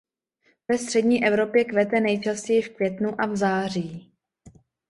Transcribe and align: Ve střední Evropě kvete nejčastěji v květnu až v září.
Ve 0.67 0.77
střední 0.77 1.25
Evropě 1.25 1.65
kvete 1.65 1.99
nejčastěji 1.99 2.61
v 2.61 2.69
květnu 2.69 3.21
až 3.21 3.29
v 3.29 3.35
září. 3.35 4.13